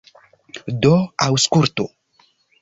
[0.85, 0.93] Do
[1.27, 1.87] aŭskultu.